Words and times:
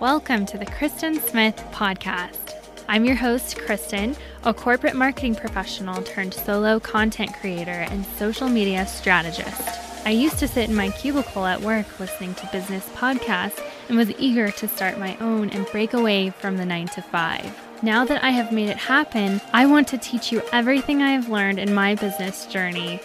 Welcome 0.00 0.44
to 0.46 0.58
the 0.58 0.66
Kristen 0.66 1.20
Smith 1.20 1.56
Podcast. 1.70 2.54
I'm 2.88 3.04
your 3.04 3.14
host, 3.14 3.56
Kristen, 3.56 4.16
a 4.42 4.52
corporate 4.52 4.96
marketing 4.96 5.36
professional 5.36 6.02
turned 6.02 6.34
solo 6.34 6.80
content 6.80 7.32
creator 7.34 7.70
and 7.70 8.04
social 8.18 8.48
media 8.48 8.88
strategist. 8.88 9.68
I 10.04 10.10
used 10.10 10.40
to 10.40 10.48
sit 10.48 10.68
in 10.68 10.74
my 10.74 10.90
cubicle 10.90 11.46
at 11.46 11.60
work 11.60 12.00
listening 12.00 12.34
to 12.34 12.48
business 12.50 12.88
podcasts 12.88 13.64
and 13.88 13.96
was 13.96 14.10
eager 14.18 14.50
to 14.50 14.66
start 14.68 14.98
my 14.98 15.16
own 15.18 15.48
and 15.50 15.64
break 15.66 15.94
away 15.94 16.30
from 16.30 16.56
the 16.56 16.66
9 16.66 16.88
to 16.88 17.00
5. 17.00 17.82
Now 17.84 18.04
that 18.04 18.22
I 18.24 18.30
have 18.30 18.50
made 18.50 18.70
it 18.70 18.76
happen, 18.76 19.40
I 19.52 19.66
want 19.66 19.86
to 19.88 19.98
teach 19.98 20.32
you 20.32 20.42
everything 20.52 21.02
I 21.02 21.12
have 21.12 21.28
learned 21.28 21.60
in 21.60 21.72
my 21.72 21.94
business 21.94 22.46
journey. 22.46 23.00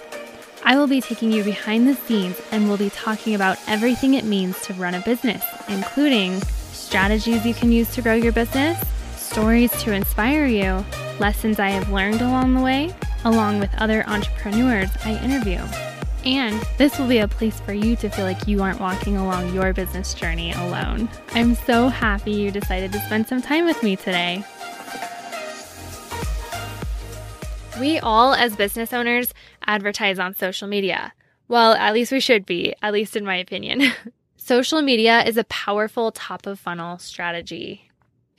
I 0.66 0.76
will 0.76 0.88
be 0.88 1.02
taking 1.02 1.32
you 1.32 1.44
behind 1.44 1.88
the 1.88 1.96
scenes 1.96 2.42
and 2.52 2.68
we'll 2.68 2.78
be 2.78 2.90
talking 2.90 3.36
about 3.36 3.60
everything 3.68 4.16
it 4.16 4.26
means 4.26 4.60
to 4.64 4.74
run 4.74 4.96
a 4.96 5.02
business, 5.02 5.46
including 5.68 6.42
strategies 6.80 7.46
you 7.46 7.54
can 7.54 7.72
use 7.72 7.94
to 7.96 8.02
grow 8.02 8.16
your 8.16 8.32
business, 8.32 8.82
stories 9.16 9.72
to 9.84 9.94
inspire 9.94 10.46
you, 10.46 10.84
lessons 11.20 11.60
I 11.60 11.70
have 11.70 11.92
learned 11.92 12.22
along 12.22 12.56
the 12.56 12.62
way, 12.62 12.96
along 13.26 13.60
with 13.60 13.74
other 13.78 14.04
entrepreneurs 14.08 14.90
I 15.06 15.24
interview. 15.24 15.60
And 16.26 16.62
this 16.78 16.98
will 16.98 17.08
be 17.08 17.20
a 17.20 17.28
place 17.28 17.60
for 17.62 17.74
you 17.74 17.96
to 17.98 18.10
feel 18.10 18.26
like 18.26 18.48
you 18.48 18.62
aren't 18.62 18.80
walking 18.80 19.18
along 19.18 19.54
your 19.54 19.74
business 19.74 20.14
journey 20.14 20.52
alone. 20.52 21.10
I'm 21.32 21.56
so 21.56 21.88
happy 21.88 22.32
you 22.32 22.52
decided 22.52 22.92
to 22.92 23.00
spend 23.02 23.28
some 23.28 23.42
time 23.42 23.66
with 23.66 23.82
me 23.84 23.96
today. 23.96 24.44
We 27.80 28.00
all, 28.00 28.34
as 28.34 28.56
business 28.58 28.92
owners, 28.92 29.34
advertise 29.66 30.20
on 30.20 30.36
social 30.36 30.68
media. 30.68 31.14
Well, 31.48 31.74
at 31.74 31.94
least 31.94 32.12
we 32.12 32.20
should 32.20 32.46
be, 32.46 32.76
at 32.82 32.94
least 32.94 33.16
in 33.16 33.24
my 33.24 33.36
opinion. 33.36 33.84
Social 34.50 34.82
media 34.82 35.24
is 35.26 35.38
a 35.38 35.44
powerful 35.44 36.12
top 36.12 36.48
of 36.48 36.60
funnel 36.60 36.98
strategy. 36.98 37.88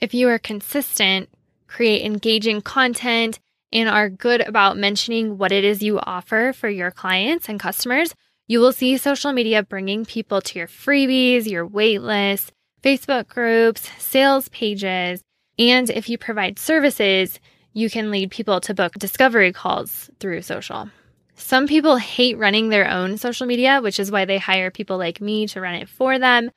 If 0.01 0.13
you 0.13 0.27
are 0.27 0.39
consistent, 0.39 1.29
create 1.67 2.05
engaging 2.05 2.59
content, 2.59 3.39
and 3.71 3.87
are 3.87 4.09
good 4.09 4.41
about 4.41 4.75
mentioning 4.75 5.37
what 5.37 5.53
it 5.53 5.63
is 5.63 5.81
you 5.81 6.01
offer 6.01 6.51
for 6.51 6.67
your 6.67 6.91
clients 6.91 7.47
and 7.47 7.61
customers, 7.61 8.13
you 8.49 8.59
will 8.59 8.73
see 8.73 8.97
social 8.97 9.31
media 9.31 9.63
bringing 9.63 10.03
people 10.03 10.41
to 10.41 10.59
your 10.59 10.67
freebies, 10.67 11.49
your 11.49 11.65
waitlist, 11.65 12.49
Facebook 12.83 13.29
groups, 13.29 13.89
sales 13.97 14.49
pages, 14.49 15.21
and 15.57 15.89
if 15.89 16.09
you 16.09 16.17
provide 16.17 16.59
services, 16.59 17.39
you 17.71 17.89
can 17.89 18.11
lead 18.11 18.31
people 18.31 18.59
to 18.59 18.73
book 18.73 18.91
discovery 18.95 19.53
calls 19.53 20.09
through 20.19 20.41
social. 20.41 20.89
Some 21.35 21.67
people 21.67 21.97
hate 21.97 22.37
running 22.37 22.69
their 22.69 22.89
own 22.89 23.17
social 23.17 23.47
media, 23.47 23.81
which 23.81 23.99
is 23.99 24.11
why 24.11 24.25
they 24.25 24.37
hire 24.37 24.71
people 24.71 24.97
like 24.97 25.21
me 25.21 25.47
to 25.47 25.61
run 25.61 25.75
it 25.75 25.89
for 25.89 26.19
them. 26.19 26.51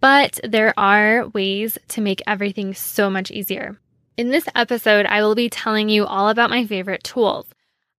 But 0.00 0.40
there 0.42 0.74
are 0.76 1.28
ways 1.28 1.78
to 1.88 2.00
make 2.00 2.22
everything 2.26 2.74
so 2.74 3.08
much 3.08 3.30
easier. 3.30 3.78
In 4.16 4.30
this 4.30 4.48
episode, 4.54 5.06
I 5.06 5.22
will 5.22 5.34
be 5.34 5.48
telling 5.48 5.88
you 5.88 6.04
all 6.04 6.28
about 6.28 6.50
my 6.50 6.66
favorite 6.66 7.04
tools. 7.04 7.46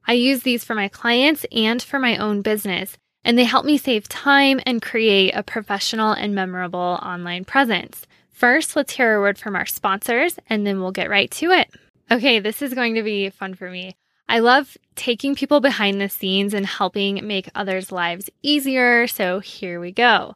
I 0.06 0.14
use 0.14 0.44
these 0.44 0.64
for 0.64 0.76
my 0.76 0.90
clients 0.90 1.46
and 1.52 1.82
for 1.82 1.98
my 2.00 2.18
own 2.18 2.42
business, 2.42 2.98
and 3.24 3.38
they 3.38 3.46
help 3.46 3.66
me 3.66 3.78
save 3.78 4.10
time 4.10 4.60
and 4.66 4.82
create 4.82 5.32
a 5.32 5.44
professional 5.44 6.12
and 6.12 6.36
memorable 6.36 7.00
online 7.02 7.46
presence. 7.46 8.06
First, 8.30 8.76
let's 8.76 8.94
hear 8.94 9.16
a 9.16 9.22
word 9.22 9.38
from 9.38 9.56
our 9.56 9.66
sponsors, 9.66 10.38
and 10.50 10.68
then 10.68 10.82
we'll 10.82 10.92
get 10.92 11.10
right 11.10 11.32
to 11.32 11.52
it. 11.52 11.70
Okay, 12.12 12.40
this 12.40 12.62
is 12.62 12.74
going 12.74 12.96
to 12.96 13.04
be 13.04 13.30
fun 13.30 13.54
for 13.54 13.70
me. 13.70 13.96
I 14.28 14.40
love 14.40 14.78
taking 14.96 15.36
people 15.36 15.60
behind 15.60 16.00
the 16.00 16.10
scenes 16.10 16.54
and 16.54 16.66
helping 16.66 17.26
make 17.28 17.50
others' 17.56 17.92
lives 17.92 18.30
easier. 18.42 19.08
So 19.08 19.40
here 19.40 19.80
we 19.80 19.92
go. 19.92 20.36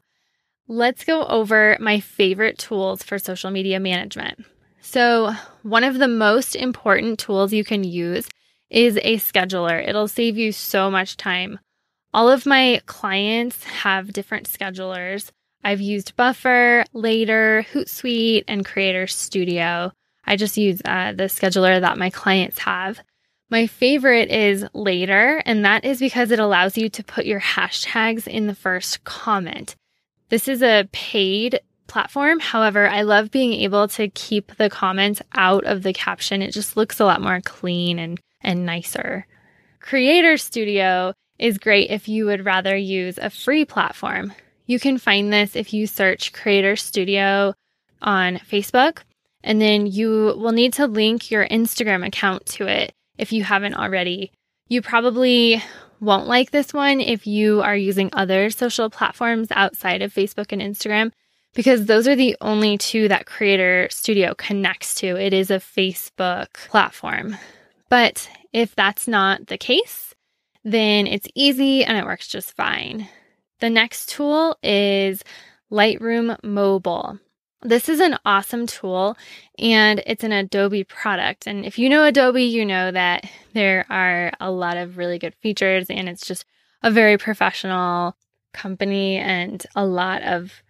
Let's 0.67 1.05
go 1.05 1.23
over 1.25 1.77
my 1.79 1.99
favorite 1.99 2.57
tools 2.57 3.01
for 3.01 3.17
social 3.17 3.51
media 3.51 3.79
management. 3.79 4.45
So, 4.81 5.33
one 5.63 5.83
of 5.83 5.97
the 5.97 6.07
most 6.07 6.55
important 6.55 7.19
tools 7.19 7.53
you 7.53 7.63
can 7.63 7.83
use 7.83 8.29
is 8.69 8.97
a 8.97 9.17
scheduler. 9.17 9.85
It'll 9.85 10.07
save 10.07 10.37
you 10.37 10.51
so 10.51 10.91
much 10.91 11.17
time. 11.17 11.59
All 12.13 12.29
of 12.29 12.45
my 12.45 12.81
clients 12.85 13.63
have 13.63 14.13
different 14.13 14.47
schedulers. 14.47 15.31
I've 15.63 15.81
used 15.81 16.15
Buffer, 16.15 16.85
Later, 16.93 17.65
Hootsuite, 17.73 18.43
and 18.47 18.65
Creator 18.65 19.07
Studio. 19.07 19.91
I 20.25 20.35
just 20.35 20.57
use 20.57 20.81
uh, 20.85 21.13
the 21.13 21.25
scheduler 21.25 21.79
that 21.79 21.97
my 21.97 22.09
clients 22.09 22.59
have. 22.59 22.99
My 23.49 23.65
favorite 23.65 24.29
is 24.29 24.65
later, 24.73 25.41
and 25.45 25.63
that 25.63 25.85
is 25.85 25.99
because 25.99 26.31
it 26.31 26.39
allows 26.39 26.77
you 26.77 26.89
to 26.89 27.03
put 27.03 27.25
your 27.25 27.39
hashtags 27.39 28.27
in 28.27 28.47
the 28.47 28.55
first 28.55 29.05
comment. 29.05 29.75
This 30.27 30.49
is 30.49 30.61
a 30.61 30.89
paid 30.91 31.61
platform. 31.87 32.41
However, 32.41 32.89
I 32.89 33.03
love 33.03 33.31
being 33.31 33.53
able 33.53 33.87
to 33.89 34.09
keep 34.09 34.57
the 34.57 34.69
comments 34.69 35.21
out 35.33 35.63
of 35.63 35.83
the 35.83 35.93
caption. 35.93 36.41
It 36.41 36.51
just 36.51 36.75
looks 36.75 36.99
a 36.99 37.05
lot 37.05 37.21
more 37.21 37.39
clean 37.39 37.99
and, 37.99 38.19
and 38.41 38.65
nicer. 38.65 39.25
Creator 39.79 40.35
Studio 40.35 41.13
is 41.39 41.57
great 41.57 41.89
if 41.89 42.09
you 42.09 42.25
would 42.25 42.43
rather 42.43 42.75
use 42.75 43.17
a 43.17 43.29
free 43.29 43.63
platform. 43.63 44.33
You 44.65 44.77
can 44.77 44.97
find 44.97 45.31
this 45.31 45.55
if 45.55 45.73
you 45.73 45.87
search 45.87 46.33
Creator 46.33 46.75
Studio 46.75 47.53
on 48.01 48.39
Facebook, 48.39 49.03
and 49.41 49.61
then 49.61 49.87
you 49.87 50.35
will 50.37 50.51
need 50.51 50.73
to 50.73 50.87
link 50.87 51.31
your 51.31 51.47
Instagram 51.47 52.05
account 52.05 52.45
to 52.47 52.67
it 52.67 52.93
if 53.17 53.31
you 53.31 53.43
haven't 53.43 53.75
already. 53.75 54.31
You 54.67 54.81
probably 54.81 55.63
won't 55.99 56.27
like 56.27 56.51
this 56.51 56.73
one 56.73 56.99
if 56.99 57.25
you 57.25 57.61
are 57.61 57.75
using 57.75 58.09
other 58.13 58.49
social 58.49 58.89
platforms 58.89 59.47
outside 59.51 60.01
of 60.01 60.13
Facebook 60.13 60.51
and 60.51 60.61
Instagram 60.61 61.11
because 61.53 61.85
those 61.85 62.07
are 62.07 62.15
the 62.15 62.37
only 62.41 62.77
two 62.77 63.07
that 63.07 63.25
Creator 63.25 63.87
Studio 63.89 64.35
connects 64.35 64.93
to. 64.95 65.15
It 65.15 65.33
is 65.33 65.49
a 65.49 65.55
Facebook 65.55 66.53
platform. 66.67 67.35
But 67.89 68.29
if 68.53 68.75
that's 68.75 69.07
not 69.07 69.47
the 69.47 69.57
case, 69.57 70.13
then 70.63 71.07
it's 71.07 71.27
easy 71.33 71.83
and 71.83 71.97
it 71.97 72.05
works 72.05 72.27
just 72.27 72.55
fine. 72.55 73.07
The 73.59 73.69
next 73.69 74.09
tool 74.09 74.57
is 74.61 75.23
Lightroom 75.71 76.37
Mobile. 76.43 77.17
This 77.63 77.89
is 77.89 77.99
an 77.99 78.17
awesome 78.23 78.67
tool 78.67 79.17
and 79.57 80.01
it's 80.05 80.23
an 80.23 80.31
Adobe 80.31 80.83
product. 80.83 81.47
And 81.47 81.65
if 81.65 81.79
you 81.79 81.89
know 81.89 82.05
Adobe, 82.05 82.43
you 82.43 82.65
know 82.65 82.91
that 82.91 83.27
there 83.53 83.85
are 83.89 84.31
a 84.39 84.51
lot 84.51 84.77
of 84.77 84.97
really 84.97 85.17
good 85.17 85.33
features 85.41 85.87
and 85.89 86.07
it's 86.07 86.25
just 86.25 86.45
a 86.83 86.91
very 86.91 87.17
professional 87.17 88.15
company 88.53 89.17
and 89.17 89.65
a 89.75 89.85
lot 89.85 90.21
of 90.21 90.61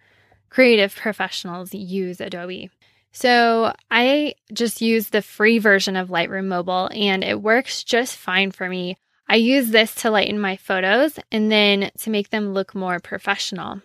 creative 0.48 0.96
professionals 0.96 1.74
use 1.74 2.22
Adobe. 2.22 2.70
So 3.12 3.74
I 3.90 4.34
just 4.52 4.80
use 4.80 5.10
the 5.10 5.22
free 5.22 5.58
version 5.58 5.94
of 5.94 6.08
Lightroom 6.08 6.46
Mobile 6.46 6.88
and 6.94 7.22
it 7.22 7.42
works 7.42 7.84
just 7.84 8.16
fine 8.16 8.50
for 8.50 8.66
me. 8.68 8.96
I 9.28 9.36
use 9.36 9.70
this 9.70 9.94
to 9.96 10.10
lighten 10.10 10.40
my 10.40 10.56
photos 10.56 11.18
and 11.30 11.52
then 11.52 11.90
to 11.98 12.10
make 12.10 12.30
them 12.30 12.54
look 12.54 12.74
more 12.74 12.98
professional. 12.98 13.82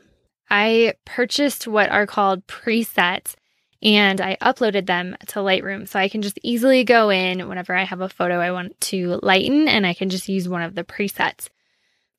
I 0.56 0.94
purchased 1.04 1.68
what 1.68 1.90
are 1.90 2.06
called 2.06 2.46
presets 2.46 3.34
and 3.82 4.22
I 4.22 4.38
uploaded 4.40 4.86
them 4.86 5.18
to 5.30 5.40
Lightroom 5.40 5.88
so 5.88 5.98
I 5.98 6.10
can 6.10 6.22
just 6.22 6.38
easily 6.44 6.84
go 6.84 7.10
in 7.10 7.50
whenever 7.50 7.74
I 7.74 7.86
have 7.86 8.02
a 8.02 8.08
photo 8.08 8.40
I 8.40 8.52
want 8.52 8.80
to 8.82 9.20
lighten 9.24 9.68
and 9.68 9.84
I 9.88 9.96
can 9.96 10.12
just 10.12 10.30
use 10.30 10.48
one 10.48 10.62
of 10.62 10.76
the 10.76 10.84
presets. 10.84 11.50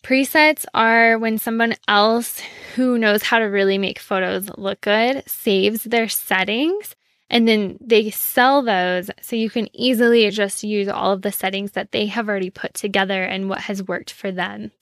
Presets 0.02 0.66
are 0.74 1.16
when 1.16 1.38
someone 1.38 1.76
else 1.86 2.40
who 2.74 2.98
knows 2.98 3.22
how 3.22 3.38
to 3.38 3.44
really 3.44 3.78
make 3.78 4.00
photos 4.00 4.50
look 4.58 4.80
good 4.80 5.22
saves 5.28 5.84
their 5.84 6.08
settings 6.08 6.96
and 7.30 7.46
then 7.46 7.78
they 7.80 8.10
sell 8.10 8.62
those 8.62 9.12
so 9.22 9.36
you 9.36 9.48
can 9.48 9.68
easily 9.72 10.28
just 10.30 10.64
use 10.64 10.88
all 10.88 11.12
of 11.12 11.22
the 11.22 11.30
settings 11.30 11.70
that 11.72 11.92
they 11.92 12.06
have 12.06 12.28
already 12.28 12.50
put 12.50 12.74
together 12.74 13.22
and 13.22 13.48
what 13.48 13.60
has 13.60 13.80
worked 13.80 14.10
for 14.10 14.32
them. 14.32 14.72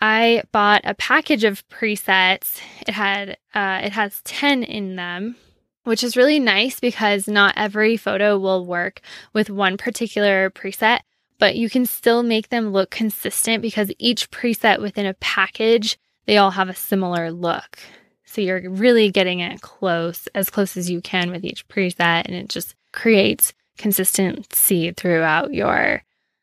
I 0.00 0.42
bought 0.52 0.82
a 0.84 0.94
package 0.94 1.44
of 1.44 1.66
presets. 1.68 2.60
It 2.86 2.92
had 2.92 3.38
uh, 3.54 3.80
it 3.82 3.92
has 3.92 4.20
10 4.22 4.62
in 4.62 4.96
them, 4.96 5.36
which 5.84 6.04
is 6.04 6.16
really 6.16 6.38
nice 6.38 6.80
because 6.80 7.26
not 7.26 7.54
every 7.56 7.96
photo 7.96 8.38
will 8.38 8.66
work 8.66 9.00
with 9.32 9.48
one 9.48 9.76
particular 9.76 10.50
preset, 10.50 11.00
but 11.38 11.56
you 11.56 11.70
can 11.70 11.86
still 11.86 12.22
make 12.22 12.50
them 12.50 12.72
look 12.72 12.90
consistent 12.90 13.62
because 13.62 13.90
each 13.98 14.30
preset 14.30 14.80
within 14.80 15.06
a 15.06 15.14
package, 15.14 15.98
they 16.26 16.36
all 16.36 16.50
have 16.50 16.68
a 16.68 16.74
similar 16.74 17.32
look. 17.32 17.78
So 18.24 18.40
you're 18.42 18.68
really 18.68 19.10
getting 19.10 19.40
it 19.40 19.62
close, 19.62 20.28
as 20.34 20.50
close 20.50 20.76
as 20.76 20.90
you 20.90 21.00
can 21.00 21.30
with 21.30 21.44
each 21.44 21.66
preset, 21.68 22.26
and 22.26 22.34
it 22.34 22.48
just 22.48 22.74
creates 22.92 23.54
consistency 23.78 24.92
throughout 24.92 25.54
your 25.54 26.02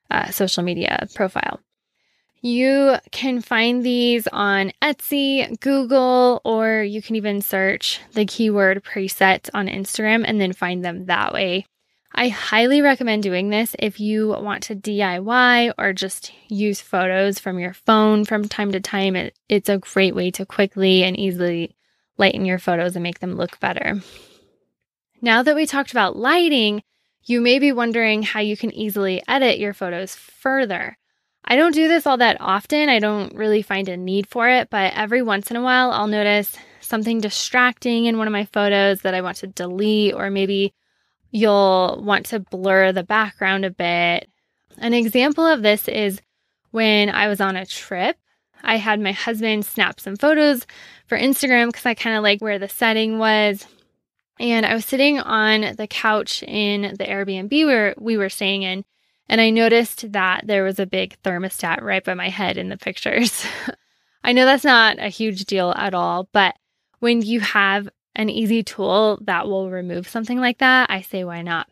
uh, 0.10 0.32
social 0.32 0.64
media 0.64 1.08
profile. 1.14 1.60
You 2.46 2.98
can 3.12 3.40
find 3.40 3.86
these 3.86 4.28
on 4.28 4.74
Etsy, 4.82 5.58
Google, 5.62 6.42
or 6.44 6.84
you 6.84 7.02
can 7.02 7.16
even 7.16 7.40
search 7.40 8.02
the 8.12 8.26
keyword 8.26 8.84
preset 8.84 9.50
on 9.54 9.70
Instagram 9.70 10.26
and 10.28 10.42
then 10.42 10.52
find 10.52 10.84
them 10.84 11.06
that 11.06 11.32
way. 11.32 11.66
I 12.14 12.28
highly 12.28 12.82
recommend 12.82 13.24
doing 13.24 13.50
this 13.50 13.78
if 13.80 14.02
you 14.02 14.28
want 14.28 14.64
to 14.64 14.76
DIY 14.76 15.74
or 15.78 15.94
just 15.94 16.34
use 16.50 16.82
photos 16.82 17.40
from 17.40 17.60
your 17.60 17.74
phone 17.74 18.26
from 18.26 18.50
time 18.50 18.74
to 18.74 18.82
time. 18.82 19.16
It, 19.16 19.40
it's 19.48 19.70
a 19.70 19.78
great 19.78 20.14
way 20.14 20.30
to 20.32 20.46
quickly 20.46 21.06
and 21.06 21.18
easily 21.18 21.78
lighten 22.18 22.44
your 22.44 22.60
photos 22.60 22.98
and 22.98 23.04
make 23.04 23.20
them 23.20 23.38
look 23.38 23.58
better. 23.62 24.02
Now 25.22 25.44
that 25.44 25.56
we 25.56 25.66
talked 25.66 25.92
about 25.92 26.18
lighting, 26.18 26.84
you 27.24 27.40
may 27.40 27.58
be 27.58 27.72
wondering 27.72 28.22
how 28.22 28.42
you 28.42 28.58
can 28.58 28.74
easily 28.74 29.24
edit 29.30 29.60
your 29.60 29.74
photos 29.74 30.14
further. 30.14 30.98
I 31.46 31.56
don't 31.56 31.74
do 31.74 31.88
this 31.88 32.08
all 32.08 32.18
that 32.18 32.38
often. 32.40 32.90
I 32.90 33.00
don't 33.00 33.36
really 33.36 33.62
find 33.62 33.90
a 33.90 33.98
need 33.98 34.28
for 34.28 34.48
it, 34.50 34.70
but 34.70 34.94
every 34.96 35.22
once 35.22 35.52
in 35.52 35.58
a 35.58 35.62
while 35.62 35.92
I'll 35.92 36.08
notice 36.08 36.56
something 36.82 37.22
distracting 37.22 38.06
in 38.06 38.18
one 38.18 38.28
of 38.28 38.34
my 38.34 38.46
photos 38.46 39.02
that 39.02 39.14
I 39.14 39.22
want 39.22 39.38
to 39.38 39.48
delete, 39.48 40.14
or 40.14 40.30
maybe 40.30 40.74
you'll 41.32 42.02
want 42.04 42.28
to 42.28 42.40
blur 42.40 42.92
the 42.92 43.04
background 43.04 43.66
a 43.66 43.72
bit. 43.72 44.30
An 44.78 44.94
example 44.94 45.46
of 45.46 45.62
this 45.62 45.88
is 45.88 46.22
when 46.72 47.10
I 47.10 47.28
was 47.28 47.42
on 47.42 47.56
a 47.56 47.66
trip. 47.66 48.18
I 48.64 48.78
had 48.78 49.00
my 49.00 49.12
husband 49.12 49.66
snap 49.66 50.00
some 50.00 50.16
photos 50.16 50.66
for 51.08 51.18
Instagram 51.18 51.68
because 51.68 51.86
I 51.86 51.94
kind 51.94 52.16
of 52.16 52.24
like 52.24 52.42
where 52.42 52.60
the 52.60 52.70
setting 52.70 53.20
was. 53.20 53.66
And 54.40 54.66
I 54.66 54.74
was 54.74 54.86
sitting 54.86 55.20
on 55.20 55.76
the 55.76 55.88
couch 55.88 56.44
in 56.44 56.96
the 56.98 57.06
Airbnb 57.06 57.66
where 57.66 57.94
we 57.98 58.18
were 58.18 58.30
staying 58.30 58.64
in, 58.64 58.86
and 59.30 59.40
I 59.42 59.50
noticed 59.50 60.12
that 60.12 60.46
there 60.46 60.64
was 60.64 60.80
a 60.80 60.86
big 60.86 61.18
thermostat 61.24 61.82
right 61.82 62.04
by 62.04 62.14
my 62.14 62.30
head 62.30 62.58
in 62.58 62.70
the 62.70 62.78
pictures. 62.78 63.46
I 64.24 64.32
know 64.32 64.46
that's 64.46 64.64
not 64.64 65.00
a 65.00 65.10
huge 65.10 65.46
deal 65.46 65.74
at 65.76 65.94
all, 65.94 66.30
but 66.32 66.56
when 67.00 67.22
you 67.22 67.40
have 67.42 67.90
an 68.16 68.30
easy 68.30 68.64
tool 68.64 69.20
that 69.24 69.48
will 69.48 69.70
remove 69.70 70.08
something 70.08 70.40
like 70.40 70.60
that, 70.60 70.90
I 70.90 71.02
say, 71.02 71.24
why 71.24 71.42
not? 71.42 71.68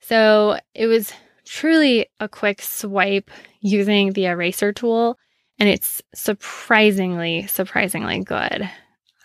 So 0.00 0.58
it 0.74 0.86
was 0.86 1.12
truly 1.44 2.06
a 2.20 2.28
quick 2.28 2.60
swipe 2.60 3.30
using 3.60 4.12
the 4.12 4.26
eraser 4.26 4.72
tool, 4.72 5.18
and 5.58 5.68
it's 5.68 6.02
surprisingly, 6.14 7.46
surprisingly 7.46 8.20
good 8.20 8.68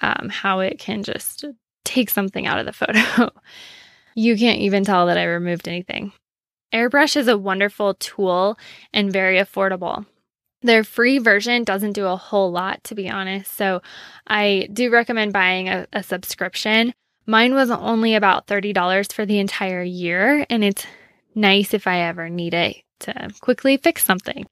um, 0.02 0.30
how 0.30 0.60
it 0.60 0.80
can 0.80 1.04
just 1.04 1.46
take 1.84 2.10
something 2.10 2.46
out 2.46 2.60
of 2.60 2.66
the 2.66 2.74
photo. 2.74 3.32
you 4.16 4.38
can't 4.38 4.60
even 4.60 4.84
tell 4.84 5.08
that 5.08 5.18
I 5.18 5.26
removed 5.26 5.68
anything. 5.68 6.12
Airbrush 6.74 7.16
is 7.16 7.28
a 7.28 7.38
wonderful 7.38 7.96
tool 7.96 8.58
and 8.94 9.12
very 9.12 9.38
affordable. 9.38 10.06
Their 10.62 10.84
free 10.84 11.20
version 11.20 11.64
doesn't 11.64 11.94
do 11.94 12.06
a 12.06 12.18
whole 12.18 12.52
lot, 12.52 12.84
to 12.86 12.96
be 12.96 13.10
honest. 13.10 13.54
So 13.54 13.82
I 14.28 14.68
do 14.72 14.90
recommend 14.92 15.32
buying 15.34 15.70
a, 15.70 15.88
a 15.94 16.04
subscription. 16.04 16.94
Mine 17.26 17.54
was 17.54 17.70
only 17.70 18.16
about 18.16 18.48
$30 18.48 19.14
for 19.14 19.26
the 19.26 19.40
entire 19.40 19.84
year, 19.84 20.46
and 20.50 20.64
it's 20.64 20.86
nice 21.34 21.74
if 21.74 21.88
I 21.88 22.02
ever 22.02 22.30
need 22.30 22.54
it 22.54 22.78
to 23.02 23.30
quickly 23.40 23.78
fix 23.78 24.04
something. 24.04 24.46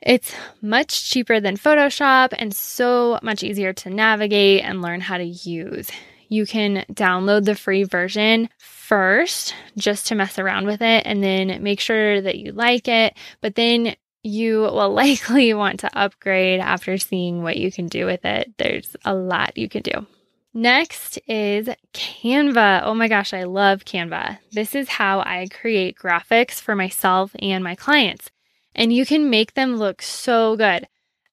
It's 0.00 0.32
much 0.62 1.10
cheaper 1.10 1.40
than 1.40 1.56
Photoshop 1.56 2.32
and 2.38 2.54
so 2.54 3.18
much 3.22 3.42
easier 3.42 3.72
to 3.72 3.90
navigate 3.90 4.62
and 4.62 4.80
learn 4.80 5.00
how 5.00 5.18
to 5.18 5.24
use. 5.24 5.90
You 6.28 6.46
can 6.46 6.84
download 6.92 7.44
the 7.44 7.54
free 7.54 7.84
version 7.84 8.48
first 8.58 9.54
just 9.76 10.06
to 10.06 10.14
mess 10.14 10.38
around 10.38 10.66
with 10.66 10.82
it 10.82 11.04
and 11.06 11.22
then 11.22 11.62
make 11.62 11.80
sure 11.80 12.20
that 12.20 12.38
you 12.38 12.52
like 12.52 12.88
it. 12.88 13.14
But 13.40 13.54
then 13.54 13.96
you 14.22 14.60
will 14.60 14.90
likely 14.92 15.52
want 15.54 15.80
to 15.80 15.98
upgrade 15.98 16.60
after 16.60 16.98
seeing 16.98 17.42
what 17.42 17.56
you 17.56 17.72
can 17.72 17.86
do 17.86 18.06
with 18.06 18.24
it. 18.24 18.52
There's 18.58 18.96
a 19.04 19.14
lot 19.14 19.56
you 19.56 19.68
can 19.68 19.82
do. 19.82 20.06
Next 20.54 21.18
is 21.28 21.68
Canva. 21.92 22.82
Oh 22.84 22.94
my 22.94 23.06
gosh, 23.08 23.32
I 23.32 23.44
love 23.44 23.84
Canva. 23.84 24.38
This 24.52 24.74
is 24.74 24.88
how 24.88 25.20
I 25.20 25.46
create 25.50 25.98
graphics 25.98 26.54
for 26.54 26.74
myself 26.74 27.30
and 27.40 27.62
my 27.62 27.74
clients. 27.74 28.30
And 28.74 28.92
you 28.92 29.04
can 29.04 29.30
make 29.30 29.54
them 29.54 29.76
look 29.76 30.02
so 30.02 30.56
good. 30.56 30.88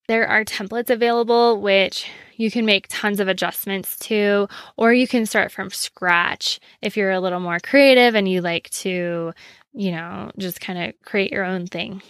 There 0.07 0.28
are 0.28 0.46
templates 0.46 0.90
available, 0.90 1.60
which 1.62 2.07
you 2.36 2.52
can 2.52 2.66
make 2.66 2.88
tons 2.90 3.19
of 3.19 3.28
adjustments 3.28 3.98
to, 4.00 4.48
or 4.78 4.94
you 4.94 5.07
can 5.07 5.25
start 5.25 5.52
from 5.52 5.69
scratch 5.72 6.60
if 6.81 6.96
you're 6.96 7.12
a 7.12 7.19
little 7.19 7.40
more 7.40 7.60
creative 7.60 8.13
and 8.13 8.30
you 8.30 8.42
like 8.42 8.69
to, 8.69 9.34
you 9.74 9.92
know, 9.92 10.31
just 10.38 10.62
kind 10.62 10.84
of 10.84 11.02
create 11.04 11.31
your 11.31 11.44
own 11.44 11.66
thing. 11.66 12.02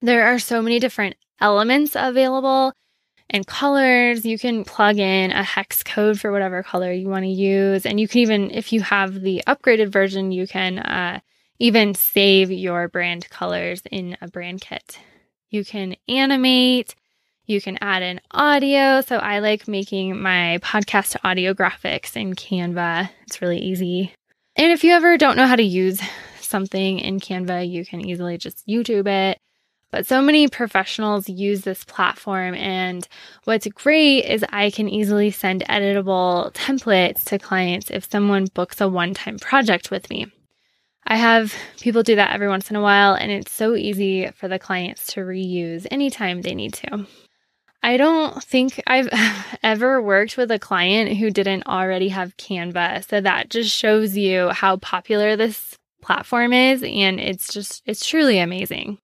There 0.00 0.26
are 0.26 0.38
so 0.38 0.62
many 0.62 0.78
different 0.78 1.16
elements 1.40 1.92
available 1.94 2.72
and 3.28 3.46
colors. 3.46 4.24
You 4.24 4.38
can 4.38 4.64
plug 4.64 4.98
in 4.98 5.32
a 5.32 5.42
hex 5.42 5.82
code 5.82 6.18
for 6.20 6.32
whatever 6.32 6.62
color 6.62 6.92
you 6.92 7.08
want 7.08 7.24
to 7.24 7.30
use. 7.30 7.84
And 7.84 8.00
you 8.00 8.08
can 8.08 8.20
even, 8.20 8.50
if 8.50 8.72
you 8.72 8.80
have 8.80 9.20
the 9.20 9.42
upgraded 9.46 9.90
version, 9.90 10.32
you 10.32 10.46
can 10.46 10.78
uh, 10.78 11.20
even 11.58 11.94
save 11.94 12.50
your 12.50 12.88
brand 12.88 13.28
colors 13.30 13.82
in 13.90 14.16
a 14.20 14.28
brand 14.28 14.60
kit. 14.60 14.98
You 15.50 15.64
can 15.64 15.96
animate, 16.08 16.94
you 17.46 17.60
can 17.60 17.78
add 17.80 18.02
in 18.02 18.20
audio. 18.30 19.00
So 19.00 19.16
I 19.16 19.38
like 19.38 19.68
making 19.68 20.20
my 20.20 20.58
podcast 20.62 21.16
audio 21.24 21.54
graphics 21.54 22.16
in 22.16 22.34
Canva. 22.34 23.08
It's 23.26 23.40
really 23.40 23.58
easy. 23.58 24.12
And 24.56 24.72
if 24.72 24.84
you 24.84 24.92
ever 24.92 25.16
don't 25.16 25.36
know 25.36 25.46
how 25.46 25.56
to 25.56 25.62
use 25.62 26.00
something 26.40 26.98
in 26.98 27.20
Canva, 27.20 27.68
you 27.68 27.84
can 27.84 28.00
easily 28.00 28.38
just 28.38 28.66
YouTube 28.66 29.06
it. 29.06 29.38
But 29.90 30.06
so 30.06 30.20
many 30.20 30.48
professionals 30.48 31.28
use 31.28 31.62
this 31.62 31.84
platform. 31.84 32.54
And 32.54 33.06
what's 33.44 33.66
great 33.68 34.24
is 34.24 34.44
I 34.50 34.70
can 34.70 34.88
easily 34.88 35.30
send 35.30 35.64
editable 35.68 36.52
templates 36.52 37.24
to 37.24 37.38
clients 37.38 37.90
if 37.90 38.10
someone 38.10 38.46
books 38.52 38.80
a 38.80 38.88
one 38.88 39.14
time 39.14 39.38
project 39.38 39.90
with 39.90 40.10
me. 40.10 40.26
I 41.06 41.16
have 41.16 41.54
people 41.80 42.02
do 42.02 42.16
that 42.16 42.34
every 42.34 42.48
once 42.48 42.68
in 42.68 42.74
a 42.74 42.82
while, 42.82 43.14
and 43.14 43.30
it's 43.30 43.52
so 43.52 43.76
easy 43.76 44.28
for 44.32 44.48
the 44.48 44.58
clients 44.58 45.06
to 45.12 45.20
reuse 45.20 45.86
anytime 45.92 46.42
they 46.42 46.54
need 46.54 46.74
to. 46.74 47.06
I 47.86 47.98
don't 47.98 48.42
think 48.42 48.82
I've 48.88 49.08
ever 49.62 50.02
worked 50.02 50.36
with 50.36 50.50
a 50.50 50.58
client 50.58 51.16
who 51.18 51.30
didn't 51.30 51.68
already 51.68 52.08
have 52.08 52.36
Canva. 52.36 53.08
So 53.08 53.20
that 53.20 53.48
just 53.48 53.72
shows 53.72 54.16
you 54.16 54.48
how 54.48 54.78
popular 54.78 55.36
this 55.36 55.78
platform 56.02 56.52
is. 56.52 56.82
And 56.82 57.20
it's 57.20 57.52
just, 57.52 57.82
it's 57.86 58.04
truly 58.04 58.40
amazing. 58.40 58.98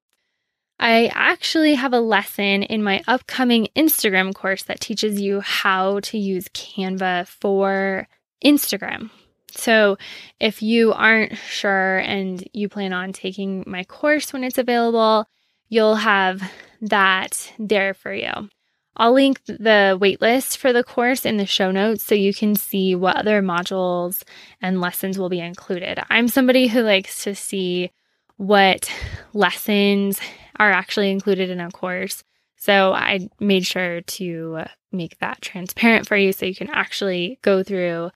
I 0.80 1.12
actually 1.14 1.74
have 1.74 1.92
a 1.92 2.00
lesson 2.00 2.64
in 2.64 2.82
my 2.82 3.04
upcoming 3.06 3.68
Instagram 3.76 4.34
course 4.34 4.64
that 4.64 4.80
teaches 4.80 5.20
you 5.20 5.40
how 5.42 6.00
to 6.00 6.18
use 6.18 6.48
Canva 6.48 7.28
for 7.28 8.08
Instagram. 8.44 9.10
So, 9.52 9.96
if 10.40 10.60
you 10.60 10.92
aren't 10.92 11.36
sure 11.36 11.98
and 11.98 12.42
you 12.52 12.68
plan 12.68 12.92
on 12.92 13.12
taking 13.12 13.62
my 13.66 13.84
course 13.84 14.32
when 14.32 14.42
it's 14.42 14.58
available, 14.58 15.26
you'll 15.68 15.96
have 15.96 16.42
that 16.80 17.52
there 17.58 17.92
for 17.94 18.12
you. 18.14 18.48
I'll 18.96 19.14
link 19.14 19.42
the 19.46 19.98
waitlist 20.00 20.58
for 20.58 20.72
the 20.72 20.84
course 20.84 21.24
in 21.24 21.38
the 21.38 21.46
show 21.46 21.70
notes 21.70 22.02
so 22.02 22.14
you 22.14 22.34
can 22.34 22.54
see 22.54 22.94
what 22.94 23.16
other 23.16 23.40
modules 23.40 24.22
and 24.60 24.80
lessons 24.80 25.18
will 25.18 25.30
be 25.30 25.40
included. 25.40 25.98
I'm 26.10 26.28
somebody 26.28 26.68
who 26.68 26.82
likes 26.82 27.24
to 27.24 27.34
see 27.34 27.90
what 28.36 28.92
lessons 29.32 30.20
are 30.58 30.70
actually 30.70 31.10
included 31.10 31.48
in 31.48 31.60
a 31.60 31.70
course. 31.70 32.22
So 32.56 32.92
I 32.92 33.28
made 33.40 33.66
sure 33.66 34.02
to 34.02 34.64
make 34.92 35.18
that 35.18 35.40
transparent 35.40 36.06
for 36.06 36.16
you 36.16 36.32
so 36.32 36.46
you 36.46 36.54
can 36.54 36.70
actually 36.70 37.38
go 37.42 37.62
through, 37.62 38.10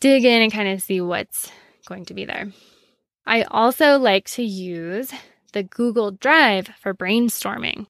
dig 0.00 0.24
in, 0.24 0.42
and 0.42 0.52
kind 0.52 0.68
of 0.68 0.80
see 0.80 1.00
what's 1.00 1.50
going 1.86 2.04
to 2.06 2.14
be 2.14 2.24
there. 2.24 2.52
I 3.26 3.42
also 3.42 3.98
like 3.98 4.26
to 4.30 4.42
use 4.42 5.12
the 5.52 5.64
Google 5.64 6.12
Drive 6.12 6.68
for 6.80 6.94
brainstorming. 6.94 7.86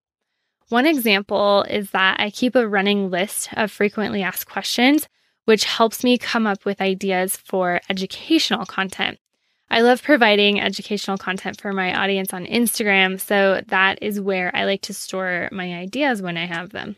One 0.71 0.87
example 0.87 1.65
is 1.69 1.91
that 1.91 2.21
I 2.21 2.31
keep 2.31 2.55
a 2.55 2.69
running 2.69 3.11
list 3.11 3.49
of 3.55 3.73
frequently 3.73 4.23
asked 4.23 4.47
questions, 4.47 5.09
which 5.45 5.65
helps 5.65 6.05
me 6.05 6.17
come 6.17 6.47
up 6.47 6.65
with 6.65 6.81
ideas 6.81 7.37
for 7.37 7.81
educational 7.91 8.65
content. 8.65 9.19
I 9.69 9.81
love 9.81 10.01
providing 10.01 10.61
educational 10.61 11.19
content 11.19 11.61
for 11.61 11.73
my 11.73 11.93
audience 11.93 12.33
on 12.33 12.47
Instagram, 12.47 13.21
so 13.21 13.63
that 13.67 14.01
is 14.01 14.21
where 14.21 14.55
I 14.55 14.65
like 14.65 14.83
to 14.83 14.95
store 14.95 15.49
my 15.51 15.75
ideas 15.75 16.23
when 16.23 16.37
I 16.37 16.47
have 16.47 16.71
them. 16.71 16.95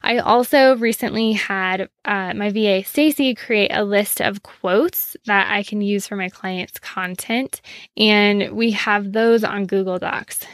I 0.00 0.16
also 0.16 0.76
recently 0.76 1.32
had 1.32 1.90
uh, 2.06 2.32
my 2.32 2.48
VA 2.48 2.82
Stacy 2.82 3.34
create 3.34 3.72
a 3.74 3.84
list 3.84 4.22
of 4.22 4.42
quotes 4.42 5.18
that 5.26 5.52
I 5.52 5.64
can 5.64 5.82
use 5.82 6.06
for 6.06 6.16
my 6.16 6.30
clients' 6.30 6.78
content, 6.78 7.60
and 7.94 8.52
we 8.52 8.70
have 8.70 9.12
those 9.12 9.44
on 9.44 9.66
Google 9.66 9.98
Docs, 9.98 10.46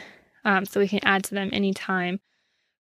um, 0.43 0.65
so 0.65 0.81
we 0.81 0.89
can 0.89 0.99
add 1.05 1.23
to 1.23 1.35
them 1.35 1.51
anytime 1.53 2.19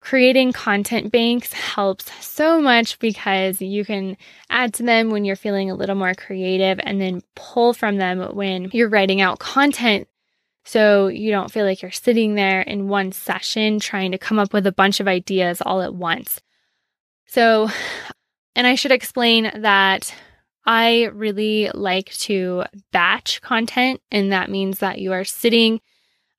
creating 0.06 0.54
content 0.54 1.12
banks 1.12 1.52
helps 1.52 2.12
so 2.24 2.62
much 2.62 3.00
because 3.00 3.60
you 3.60 3.84
can 3.84 4.16
add 4.52 4.72
to 4.72 4.84
them 4.84 5.10
when 5.10 5.26
you're 5.26 5.36
feeling 5.36 5.72
a 5.72 5.76
little 5.76 5.96
more 5.96 6.14
creative 6.14 6.80
and 6.84 7.02
then 7.02 7.24
pull 7.34 7.74
from 7.74 7.98
them 7.98 8.20
when 8.36 8.70
you're 8.72 8.88
writing 8.88 9.20
out 9.20 9.40
content. 9.40 10.08
So 10.64 11.08
you 11.08 11.32
don't 11.32 11.52
feel 11.52 11.66
like 11.66 11.82
you're 11.82 11.90
sitting 11.90 12.36
there 12.36 12.62
in 12.62 12.88
one 12.88 13.14
session 13.14 13.80
trying 13.80 14.12
to 14.12 14.20
come 14.20 14.38
up 14.38 14.54
with 14.54 14.68
a 14.68 14.72
bunch 14.72 15.00
of 15.00 15.08
ideas 15.08 15.60
all 15.60 15.82
at 15.82 15.96
once. 15.96 16.40
So, 17.26 17.70
and 18.56 18.68
I 18.68 18.76
should 18.76 18.92
explain 18.92 19.52
that 19.56 20.14
I 20.68 21.06
really 21.14 21.72
like 21.74 22.12
to 22.12 22.66
batch 22.92 23.42
content, 23.42 24.02
and 24.12 24.32
that 24.32 24.52
means 24.52 24.80
that 24.80 25.00
you 25.00 25.14
are 25.14 25.24
sitting 25.24 25.82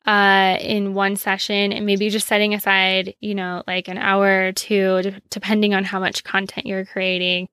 uh, 0.06 0.56
in 0.60 0.94
one 0.94 1.16
session 1.16 1.72
and 1.72 1.84
maybe 1.84 2.08
just 2.10 2.28
setting 2.28 2.54
aside, 2.54 3.14
you 3.20 3.34
know, 3.34 3.62
like 3.66 3.88
an 3.88 3.98
hour 3.98 4.48
or 4.48 4.52
two, 4.52 5.12
depending 5.30 5.74
on 5.74 5.84
how 5.84 5.98
much 5.98 6.24
content 6.24 6.66
you're 6.66 6.84
creating. 6.84 7.48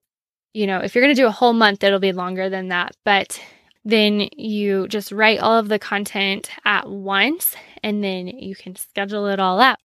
You 0.54 0.68
know, 0.68 0.80
if 0.80 0.94
you're 0.94 1.04
going 1.04 1.16
to 1.16 1.22
do 1.22 1.28
a 1.28 1.32
whole 1.32 1.54
month, 1.54 1.84
it'll 1.84 2.00
be 2.00 2.12
longer 2.12 2.50
than 2.50 2.68
that. 2.68 2.96
But 3.04 3.42
then 3.84 4.30
you 4.38 4.88
just 4.88 5.12
write 5.12 5.40
all 5.40 5.58
of 5.58 5.68
the 5.68 5.80
content 5.80 6.50
at 6.64 6.88
once 6.88 7.56
and 7.82 8.04
then 8.04 8.28
you 8.28 8.56
can 8.56 8.76
schedule 8.76 9.28
it 9.28 9.40
all 9.40 9.60
out. 9.60 9.78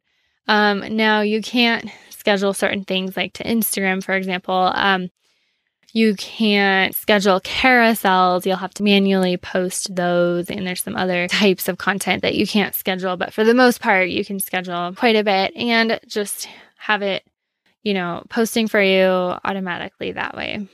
Um, 0.47 0.97
now, 0.97 1.21
you 1.21 1.43
can't 1.43 1.91
schedule 2.11 2.55
certain 2.55 2.85
things 2.85 3.17
like 3.17 3.33
to 3.35 3.45
Instagram, 3.45 4.03
for 4.03 4.15
example. 4.15 4.73
Um, 4.75 5.09
you 5.93 6.15
can't 6.15 6.95
schedule 6.95 7.41
carousels. 7.41 8.45
You'll 8.45 8.57
have 8.57 8.75
to 8.75 8.83
manually 8.83 9.37
post 9.37 9.95
those. 9.95 10.51
And 10.51 10.67
there's 10.67 10.83
some 10.83 10.97
other 10.97 11.29
types 11.29 11.69
of 11.69 11.79
content 11.79 12.23
that 12.23 12.35
you 12.35 12.47
can't 12.47 12.75
schedule. 12.75 13.17
But 13.17 13.33
for 13.33 13.45
the 13.45 13.55
most 13.55 13.81
part, 13.81 14.09
you 14.09 14.25
can 14.25 14.41
schedule 14.41 14.93
quite 14.95 15.17
a 15.17 15.25
bit 15.25 15.57
and 15.57 15.99
just 16.07 16.49
have 16.77 17.03
it, 17.03 17.25
you 17.83 17.95
know, 17.95 18.23
posting 18.29 18.69
for 18.69 18.83
you 18.83 19.07
automatically 19.07 20.13
that 20.13 20.37
way. 20.37 20.69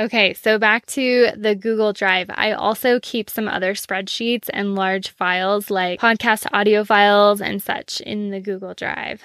Okay, 0.00 0.34
so 0.34 0.58
back 0.58 0.86
to 0.86 1.28
the 1.36 1.54
Google 1.54 1.92
Drive. 1.92 2.26
I 2.30 2.52
also 2.52 2.98
keep 3.00 3.30
some 3.30 3.46
other 3.46 3.74
spreadsheets 3.74 4.48
and 4.52 4.74
large 4.74 5.10
files 5.10 5.70
like 5.70 6.00
podcast 6.00 6.46
audio 6.52 6.82
files 6.82 7.40
and 7.40 7.62
such 7.62 8.00
in 8.00 8.30
the 8.30 8.40
Google 8.40 8.74
Drive. 8.74 9.22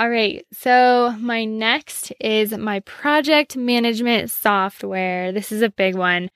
All 0.00 0.08
right, 0.08 0.46
so 0.50 1.14
my 1.18 1.44
next 1.44 2.10
is 2.18 2.56
my 2.56 2.80
project 2.80 3.54
management 3.54 4.30
software. 4.30 5.30
This 5.30 5.52
is 5.52 5.60
a 5.60 5.68
big 5.68 5.94
one. 5.94 6.30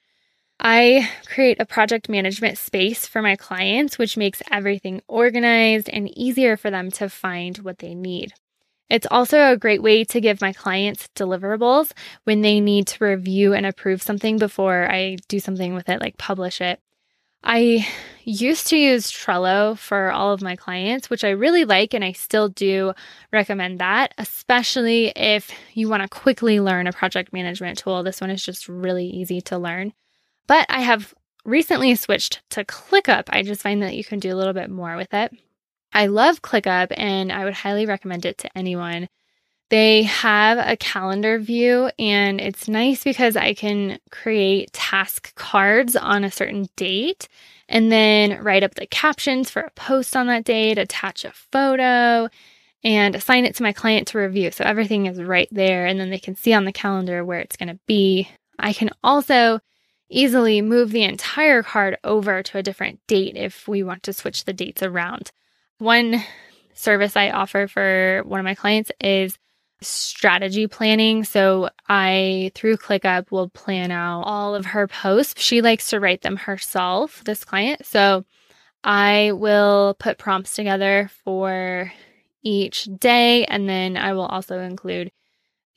I 0.61 1.09
create 1.25 1.59
a 1.59 1.65
project 1.65 2.11
management 2.11 2.59
space 2.59 3.07
for 3.07 3.23
my 3.23 3.37
clients, 3.37 3.97
which 3.97 4.19
makes 4.19 4.43
everything 4.51 5.01
organized 5.09 5.89
and 5.89 6.11
easier 6.15 6.59
for 6.59 6.71
them 6.71 6.91
to 6.91 7.09
find 7.09 7.57
what 7.57 7.79
they 7.79 7.95
need. 7.95 8.35
It's 8.91 9.07
also 9.11 9.51
a 9.51 9.57
great 9.57 9.83
way 9.83 10.05
to 10.05 10.21
give 10.21 10.43
my 10.43 10.53
clients 10.53 11.09
deliverables 11.17 11.93
when 12.25 12.43
they 12.43 12.61
need 12.61 12.87
to 12.89 13.05
review 13.07 13.55
and 13.55 13.65
approve 13.65 14.03
something 14.03 14.37
before 14.37 14.93
I 14.93 15.17
do 15.29 15.41
something 15.41 15.73
with 15.73 15.89
it, 15.89 16.03
like 16.03 16.19
publish 16.19 16.61
it. 16.61 16.81
I 17.45 17.87
used 18.25 18.69
to 18.69 18.77
use 18.77 19.13
Trello 19.13 19.77
for 19.77 20.11
all 20.11 20.33
of 20.33 20.41
my 20.41 20.57
clients, 20.57 21.11
which 21.11 21.25
I 21.25 21.31
really 21.31 21.67
like, 21.67 21.93
and 21.93 22.03
I 22.03 22.13
still 22.13 22.49
do 22.49 22.95
recommend 23.33 23.81
that, 23.81 24.15
especially 24.17 25.13
if 25.15 25.51
you 25.75 25.91
want 25.91 26.03
to 26.03 26.09
quickly 26.09 26.59
learn 26.59 26.87
a 26.87 26.93
project 26.93 27.35
management 27.35 27.79
tool. 27.79 28.03
This 28.03 28.23
one 28.23 28.31
is 28.31 28.43
just 28.43 28.67
really 28.67 29.07
easy 29.07 29.43
to 29.43 29.59
learn. 29.59 29.93
But 30.47 30.65
I 30.71 30.81
have 30.81 31.13
recently 31.45 31.95
switched 31.97 32.43
to 32.51 32.65
ClickUp. 32.65 33.25
I 33.29 33.43
just 33.43 33.61
find 33.61 33.83
that 33.83 33.95
you 33.95 34.05
can 34.05 34.19
do 34.19 34.33
a 34.33 34.37
little 34.37 34.55
bit 34.55 34.71
more 34.71 34.97
with 34.97 35.13
it. 35.13 35.33
I 35.93 36.07
love 36.07 36.41
ClickUp, 36.41 36.93
and 36.97 37.31
I 37.31 37.45
would 37.45 37.55
highly 37.55 37.85
recommend 37.85 38.25
it 38.25 38.39
to 38.39 38.59
anyone. 38.59 39.09
They 39.71 40.03
have 40.03 40.59
a 40.59 40.77
calendar 40.77 41.39
view, 41.39 41.91
and 41.99 42.41
it's 42.41 42.69
nice 42.69 43.03
because 43.03 43.37
I 43.37 43.55
can 43.55 43.99
create 44.11 44.73
task 44.73 45.35
cards 45.35 45.97
on 45.97 46.23
a 46.23 46.31
certain 46.31 46.69
date 46.77 47.29
and 47.69 47.91
then 47.91 48.43
write 48.43 48.63
up 48.63 48.75
the 48.75 48.87
captions 48.87 49.51
for 49.51 49.63
a 49.63 49.71
post 49.71 50.15
on 50.17 50.27
that 50.27 50.45
date, 50.45 50.79
attach 50.79 51.25
a 51.25 51.33
photo, 51.33 52.29
and 52.85 53.15
assign 53.15 53.47
it 53.47 53.57
to 53.57 53.63
my 53.63 53.73
client 53.73 54.07
to 54.09 54.19
review. 54.19 54.51
So 54.51 54.65
everything 54.65 55.07
is 55.07 55.23
right 55.23 55.49
there, 55.51 55.87
and 55.87 55.99
then 55.99 56.11
they 56.11 56.19
can 56.19 56.37
see 56.37 56.53
on 56.53 56.67
the 56.67 56.73
calendar 56.73 57.25
where 57.25 57.41
it's 57.41 57.57
going 57.57 57.71
to 57.71 57.81
be. 57.87 58.29
I 58.59 58.75
can 58.75 58.91
also 59.03 59.61
easily 60.11 60.61
move 60.61 60.91
the 60.91 61.05
entire 61.05 61.63
card 61.63 61.97
over 62.05 62.43
to 62.43 62.59
a 62.59 62.63
different 62.63 63.01
date 63.07 63.37
if 63.37 63.67
we 63.67 63.83
want 63.83 64.03
to 64.05 64.13
switch 64.13 64.45
the 64.45 64.53
dates 64.53 64.83
around. 64.83 65.33
One 65.79 66.23
service 66.75 67.17
I 67.17 67.31
offer 67.31 67.67
for 67.67 68.23
one 68.27 68.39
of 68.39 68.45
my 68.45 68.55
clients 68.55 68.93
is 69.01 69.39
strategy 69.81 70.67
planning. 70.67 71.25
So 71.25 71.71
I, 71.89 72.51
through 72.55 72.77
ClickUp, 72.79 73.31
will 73.31 73.49
plan 73.51 73.91
out 73.91 74.23
all 74.23 74.55
of 74.55 74.67
her 74.67 74.87
posts. 74.87 75.43
She 75.43 75.61
likes 75.61 75.91
to 75.91 76.01
write 76.01 76.23
them 76.23 76.37
herself, 76.37 77.23
this 77.25 77.45
client. 77.45 77.85
So 77.87 78.25
I 78.83 79.33
will 79.33 79.97
put 79.99 80.19
prompts 80.19 80.55
together 80.55 81.11
for 81.25 81.93
each 82.43 82.89
day. 82.99 83.45
And 83.47 83.69
then 83.69 83.97
I 83.97 84.13
will 84.13 84.27
also 84.27 84.59
include 84.59 85.11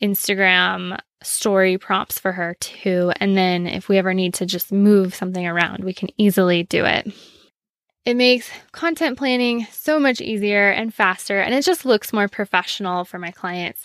Instagram 0.02 1.00
story 1.24 1.78
prompts 1.78 2.20
for 2.20 2.32
her 2.32 2.56
too. 2.60 3.12
And 3.20 3.36
then 3.36 3.66
if 3.66 3.90
we 3.90 3.98
ever 3.98 4.14
need 4.14 4.36
to 4.36 4.46
just 4.46 4.72
move 4.72 5.16
something 5.16 5.48
around, 5.48 5.84
we 5.84 5.94
can 5.94 6.10
easily 6.18 6.64
do 6.64 6.86
it. 6.86 7.12
It 8.08 8.16
makes 8.16 8.50
content 8.72 9.18
planning 9.18 9.68
so 9.70 10.00
much 10.00 10.22
easier 10.22 10.70
and 10.70 10.94
faster, 10.94 11.42
and 11.42 11.54
it 11.54 11.66
just 11.66 11.84
looks 11.84 12.14
more 12.14 12.30
professional 12.30 13.04
for 13.04 13.20
my 13.20 13.32
clients. 13.32 13.84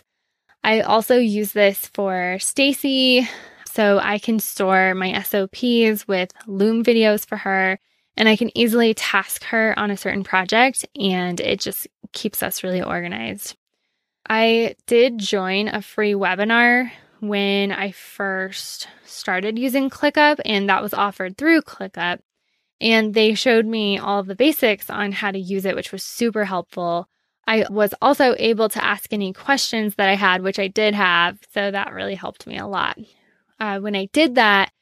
I 0.63 0.83
also 0.83 1.17
use 1.17 1.51
this 1.51 1.89
for 1.89 2.39
Stacy, 2.39 3.29
so 3.69 3.99
I 3.99 4.21
can 4.21 4.39
store 4.39 4.95
my 4.95 5.21
SOPs 5.23 6.07
with 6.07 6.31
Loom 6.47 6.85
videos 6.85 7.27
for 7.27 7.39
her, 7.39 7.81
and 8.17 8.29
I 8.29 8.37
can 8.37 8.57
easily 8.57 8.95
task 8.95 9.43
her 9.47 9.77
on 9.77 9.91
a 9.91 9.97
certain 9.97 10.23
project, 10.23 10.87
and 10.95 11.41
it 11.41 11.59
just 11.59 11.89
keeps 12.13 12.45
us 12.45 12.63
really 12.63 12.81
organized. 12.81 13.57
I 14.31 14.77
did 14.87 15.19
join 15.19 15.67
a 15.67 15.83
free 15.83 16.13
webinar 16.13 16.93
when 17.19 17.73
I 17.73 17.91
first 17.91 18.87
started 19.05 19.59
using 19.59 19.91
ClickUp, 19.91 20.39
and 20.45 20.69
that 20.69 20.81
was 20.81 20.95
offered 20.95 21.37
through 21.37 21.63
ClickUp. 21.63 22.21
And 22.83 23.15
they 23.15 23.35
showed 23.35 23.65
me 23.65 23.97
all 23.97 24.19
of 24.19 24.27
the 24.27 24.35
basics 24.35 24.91
on 24.91 25.13
how 25.13 25.31
to 25.31 25.39
use 25.39 25.65
it, 25.65 25.77
which 25.77 25.93
was 25.93 26.03
super 26.03 26.45
helpful. 26.45 27.09
I 27.47 27.65
was 27.71 27.95
also 28.03 28.35
able 28.39 28.69
to 28.71 28.85
ask 28.85 29.13
any 29.13 29.33
questions 29.33 29.95
that 29.95 30.09
I 30.09 30.17
had, 30.17 30.43
which 30.43 30.59
I 30.59 30.67
did 30.67 30.95
have. 30.95 31.39
So 31.55 31.71
that 31.71 31.93
really 31.93 32.17
helped 32.17 32.47
me 32.47 32.59
a 32.59 32.67
lot. 32.67 32.99
Uh, 33.61 33.79
when 33.79 33.95
I 33.95 34.07
did 34.07 34.35
that, 34.35 34.73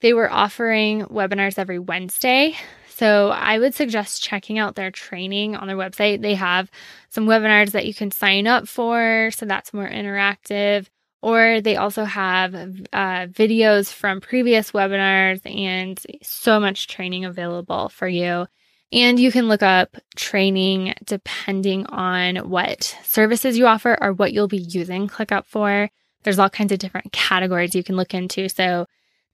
they 0.00 0.12
were 0.12 0.30
offering 0.30 1.06
webinars 1.06 1.58
every 1.58 1.78
Wednesday. 1.78 2.54
So 2.88 3.30
I 3.30 3.58
would 3.58 3.74
suggest 3.74 4.22
checking 4.22 4.58
out 4.58 4.74
their 4.74 4.90
training 4.90 5.56
on 5.56 5.68
their 5.68 5.76
website. 5.76 6.20
They 6.20 6.34
have 6.34 6.70
some 7.08 7.26
webinars 7.26 7.70
that 7.70 7.86
you 7.86 7.94
can 7.94 8.10
sign 8.10 8.46
up 8.46 8.68
for. 8.68 9.30
So 9.32 9.46
that's 9.46 9.72
more 9.72 9.88
interactive. 9.88 10.86
Or 11.20 11.60
they 11.60 11.76
also 11.76 12.04
have 12.04 12.54
uh, 12.54 13.26
videos 13.26 13.92
from 13.92 14.20
previous 14.20 14.70
webinars 14.70 15.40
and 15.44 16.00
so 16.22 16.60
much 16.60 16.86
training 16.86 17.24
available 17.24 17.88
for 17.88 18.06
you. 18.06 18.46
And 18.92 19.18
you 19.18 19.30
can 19.30 19.48
look 19.48 19.62
up 19.62 19.96
training 20.16 20.94
depending 21.04 21.86
on 21.86 22.36
what 22.48 22.96
services 23.04 23.58
you 23.58 23.66
offer 23.66 23.98
or 24.00 24.12
what 24.12 24.32
you'll 24.32 24.48
be 24.48 24.58
using 24.58 25.08
ClickUp 25.08 25.44
for. 25.44 25.90
There's 26.22 26.38
all 26.38 26.48
kinds 26.48 26.72
of 26.72 26.78
different 26.78 27.12
categories 27.12 27.74
you 27.74 27.84
can 27.84 27.96
look 27.96 28.14
into. 28.14 28.48
So 28.48 28.86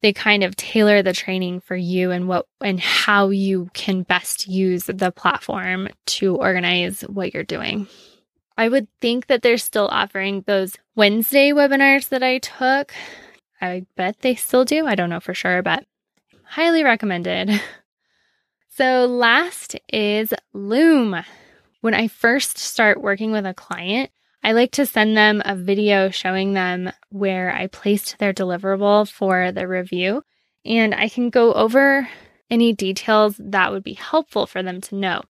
they 0.05 0.12
kind 0.12 0.43
of 0.43 0.55
tailor 0.57 1.03
the 1.03 1.12
training 1.12 1.61
for 1.61 1.76
you 1.76 2.11
and 2.11 2.29
what 2.29 2.47
and 2.61 2.79
how 2.79 3.31
you 3.31 3.71
can 3.73 4.03
best 4.03 4.47
use 4.47 4.85
the 4.85 5.11
platform 5.11 5.88
to 6.07 6.37
organize 6.37 7.03
what 7.03 7.33
you're 7.33 7.43
doing. 7.43 7.87
I 8.56 8.68
would 8.68 8.88
think 9.00 9.26
that 9.26 9.42
they're 9.42 9.58
still 9.58 9.88
offering 9.90 10.42
those 10.46 10.76
Wednesday 10.94 11.50
webinars 11.50 12.08
that 12.11 12.23
I 12.23 12.38
took. 12.38 12.92
I 13.61 13.87
bet 13.96 14.20
they 14.20 14.34
still 14.34 14.64
do. 14.64 14.87
I 14.87 14.94
don't 14.94 15.11
know 15.11 15.20
for 15.20 15.34
sure, 15.34 15.62
but 15.62 15.84
highly 16.44 16.84
recommended. 16.84 17.61
So, 18.76 19.06
last 19.06 19.76
is 19.88 20.34
Loom. 20.52 21.14
When 21.80 21.94
I 21.94 22.08
first 22.08 22.58
start 22.58 23.00
working 23.00 23.30
with 23.30 23.46
a 23.46 23.54
client, 23.54 24.11
I 24.42 24.50
like 24.50 24.73
to 24.73 24.84
send 24.84 25.16
them 25.16 25.40
a 25.44 25.54
video 25.54 26.11
showing 26.11 26.54
them 26.54 26.90
where 27.11 27.54
I 27.54 27.68
placed 27.68 28.18
their 28.18 28.34
deliverable 28.34 29.08
for 29.08 29.52
the 29.52 29.68
review. 29.68 30.25
And 30.64 30.92
I 30.92 31.08
can 31.08 31.30
go 31.30 31.52
over 31.54 32.08
any 32.50 32.73
details 32.73 33.37
that 33.38 33.70
would 33.70 33.84
be 33.84 33.94
helpful 33.94 34.44
for 34.49 34.61
them 34.61 34.80
to 34.80 34.96
know. 34.96 35.23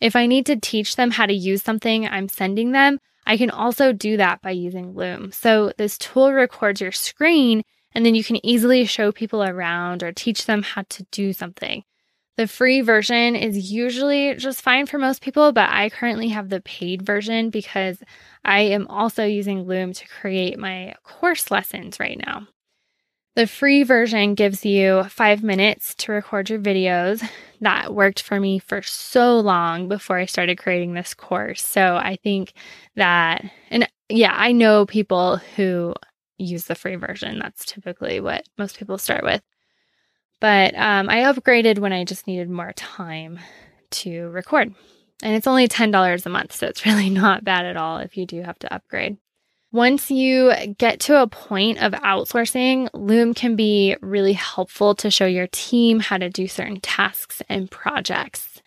If 0.00 0.16
I 0.16 0.26
need 0.26 0.46
to 0.46 0.56
teach 0.56 0.96
them 0.96 1.10
how 1.10 1.26
to 1.26 1.34
use 1.34 1.62
something 1.62 2.06
I'm 2.06 2.28
sending 2.28 2.72
them, 2.72 2.98
I 3.26 3.36
can 3.36 3.50
also 3.50 3.92
do 3.92 4.16
that 4.16 4.40
by 4.40 4.50
using 4.50 4.94
Loom. 4.94 5.30
So 5.32 5.72
this 5.76 5.98
tool 5.98 6.32
records 6.32 6.80
your 6.80 6.92
screen 6.92 7.62
and 7.92 8.06
then 8.06 8.14
you 8.14 8.24
can 8.24 8.44
easily 8.44 8.84
show 8.84 9.12
people 9.12 9.42
around 9.42 10.02
or 10.02 10.12
teach 10.12 10.46
them 10.46 10.62
how 10.62 10.84
to 10.88 11.06
do 11.10 11.32
something. 11.32 11.82
The 12.36 12.46
free 12.46 12.80
version 12.80 13.36
is 13.36 13.70
usually 13.70 14.34
just 14.36 14.62
fine 14.62 14.86
for 14.86 14.96
most 14.98 15.20
people, 15.20 15.52
but 15.52 15.68
I 15.68 15.90
currently 15.90 16.28
have 16.28 16.48
the 16.48 16.62
paid 16.62 17.02
version 17.02 17.50
because 17.50 18.02
I 18.44 18.60
am 18.60 18.86
also 18.86 19.24
using 19.24 19.66
Loom 19.66 19.92
to 19.92 20.08
create 20.08 20.58
my 20.58 20.94
course 21.02 21.50
lessons 21.50 22.00
right 22.00 22.18
now. 22.24 22.46
The 23.36 23.46
free 23.46 23.84
version 23.84 24.34
gives 24.34 24.64
you 24.64 25.04
five 25.04 25.42
minutes 25.42 25.94
to 25.96 26.12
record 26.12 26.50
your 26.50 26.58
videos. 26.58 27.26
That 27.60 27.94
worked 27.94 28.22
for 28.22 28.40
me 28.40 28.58
for 28.58 28.82
so 28.82 29.38
long 29.38 29.88
before 29.88 30.18
I 30.18 30.26
started 30.26 30.58
creating 30.58 30.94
this 30.94 31.14
course. 31.14 31.64
So 31.64 31.96
I 31.96 32.16
think 32.22 32.52
that, 32.96 33.44
and 33.70 33.88
yeah, 34.08 34.34
I 34.34 34.52
know 34.52 34.84
people 34.84 35.36
who 35.56 35.94
use 36.38 36.64
the 36.64 36.74
free 36.74 36.96
version. 36.96 37.38
That's 37.38 37.64
typically 37.64 38.18
what 38.18 38.48
most 38.58 38.78
people 38.78 38.98
start 38.98 39.22
with. 39.22 39.42
But 40.40 40.74
um, 40.74 41.08
I 41.08 41.18
upgraded 41.18 41.78
when 41.78 41.92
I 41.92 42.04
just 42.04 42.26
needed 42.26 42.50
more 42.50 42.72
time 42.72 43.38
to 43.90 44.28
record. 44.30 44.74
And 45.22 45.36
it's 45.36 45.46
only 45.46 45.68
$10 45.68 46.26
a 46.26 46.28
month, 46.30 46.54
so 46.54 46.66
it's 46.66 46.86
really 46.86 47.10
not 47.10 47.44
bad 47.44 47.66
at 47.66 47.76
all 47.76 47.98
if 47.98 48.16
you 48.16 48.26
do 48.26 48.42
have 48.42 48.58
to 48.60 48.74
upgrade. 48.74 49.18
Once 49.72 50.10
you 50.10 50.52
get 50.78 50.98
to 50.98 51.22
a 51.22 51.28
point 51.28 51.80
of 51.80 51.92
outsourcing, 51.92 52.88
Loom 52.92 53.34
can 53.34 53.54
be 53.54 53.96
really 54.00 54.32
helpful 54.32 54.96
to 54.96 55.12
show 55.12 55.26
your 55.26 55.46
team 55.52 56.00
how 56.00 56.18
to 56.18 56.28
do 56.28 56.48
certain 56.48 56.80
tasks 56.80 57.40
and 57.48 57.70
projects. 57.70 58.62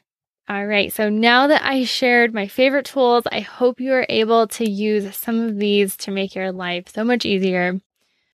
All 0.47 0.65
right, 0.65 0.93
so 0.93 1.09
now 1.09 1.47
that 1.47 1.61
I 1.65 1.83
shared 1.83 2.33
my 2.33 2.47
favorite 2.47 2.85
tools, 2.85 3.25
I 3.29 3.41
hope 3.41 3.81
you 3.81 3.91
are 3.91 4.05
able 4.07 4.47
to 4.47 4.69
use 4.69 5.13
some 5.15 5.41
of 5.41 5.57
these 5.57 5.97
to 5.97 6.11
make 6.11 6.35
your 6.35 6.53
life 6.53 6.87
so 6.87 7.03
much 7.03 7.25
easier. 7.25 7.81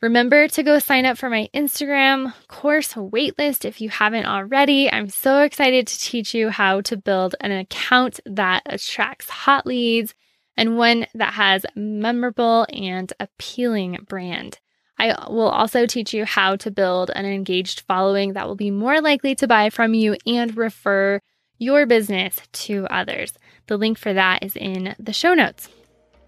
Remember 0.01 0.47
to 0.47 0.63
go 0.63 0.77
sign 0.77 1.05
up 1.05 1.17
for 1.17 1.29
my 1.29 1.49
Instagram 1.55 2.33
course 2.47 2.93
waitlist 2.93 3.65
if 3.65 3.81
you 3.81 3.89
haven't 3.89 4.27
already. 4.27 4.91
I'm 4.91 5.09
so 5.09 5.41
excited 5.41 5.87
to 5.87 5.99
teach 5.99 6.35
you 6.35 6.49
how 6.49 6.81
to 6.81 6.97
build 6.97 7.35
an 7.41 7.51
account 7.51 8.19
that 8.25 8.61
attracts 8.67 9.29
hot 9.29 9.65
leads 9.65 10.13
and 10.57 10.77
one 10.77 11.05
that 11.13 11.33
has 11.33 11.65
memorable 11.75 12.65
and 12.73 13.11
appealing 13.19 13.97
brand. 14.07 14.59
I 14.97 15.29
will 15.29 15.49
also 15.49 15.85
teach 15.85 16.13
you 16.13 16.25
how 16.25 16.57
to 16.57 16.69
build 16.69 17.09
an 17.15 17.25
engaged 17.25 17.81
following 17.81 18.33
that 18.33 18.47
will 18.47 18.55
be 18.55 18.69
more 18.71 18.99
likely 18.99 19.33
to 19.35 19.47
buy 19.47 19.69
from 19.69 19.93
you 19.93 20.17
and 20.27 20.55
refer 20.57 21.21
your 21.57 21.85
business 21.85 22.37
to 22.51 22.85
others. 22.89 23.33
The 23.67 23.77
link 23.77 23.97
for 23.97 24.13
that 24.13 24.43
is 24.43 24.55
in 24.55 24.95
the 24.99 25.13
show 25.13 25.33
notes. 25.33 25.69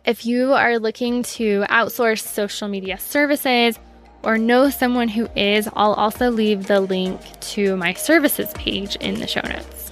If 0.06 0.25
you 0.25 0.54
are 0.54 0.80
looking 0.80 1.24
to 1.24 1.66
outsource 1.70 2.25
social 2.25 2.68
media 2.68 2.98
services 2.98 3.78
or 4.24 4.38
know 4.38 4.70
someone 4.70 5.10
who 5.10 5.28
is, 5.36 5.68
I'll 5.75 5.94
also 5.94 6.32
leave 6.32 6.68
the 6.68 6.80
link 6.80 7.20
to 7.42 7.75
my 7.75 7.94
services 7.94 8.54
page 8.54 8.96
in 8.98 9.20
the 9.20 9.28
show 9.28 9.42
notes. 9.42 9.90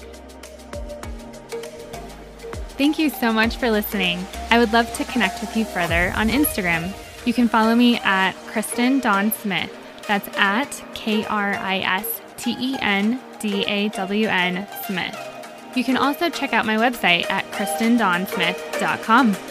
Thank 2.79 2.97
you 2.97 3.09
so 3.09 3.33
much 3.33 3.57
for 3.57 3.69
listening. 3.69 4.25
I 4.49 4.57
would 4.57 4.71
love 4.71 4.93
to 4.93 5.03
connect 5.03 5.41
with 5.41 5.57
you 5.57 5.65
further 5.65 6.13
on 6.15 6.29
Instagram. 6.29 6.93
You 7.25 7.33
can 7.33 7.49
follow 7.49 7.75
me 7.75 7.97
at 7.97 8.31
Kristen 8.47 9.01
Dawn 9.01 9.33
Smith. 9.33 9.69
That's 10.07 10.29
at 10.37 10.81
K 10.93 11.25
R 11.25 11.55
I 11.55 11.79
S 11.79 12.21
T 12.37 12.55
E 12.57 12.77
N 12.79 13.19
D 13.41 13.65
A 13.65 13.89
W 13.89 14.29
N 14.29 14.65
Smith. 14.87 15.13
You 15.75 15.83
can 15.83 15.97
also 15.97 16.29
check 16.29 16.53
out 16.53 16.65
my 16.65 16.77
website 16.77 17.29
at 17.29 17.43
kristendawnsmith.com. 17.51 19.48